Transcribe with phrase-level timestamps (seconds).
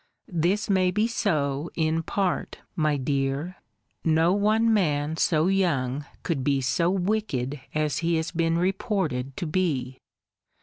[0.33, 3.57] This may be so, in part, my dear.
[4.03, 9.45] No one man so young could be so wicked as he has been reported to
[9.45, 9.99] be.